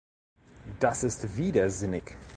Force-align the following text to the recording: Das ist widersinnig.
Das 0.79 1.03
ist 1.03 1.37
widersinnig. 1.37 2.17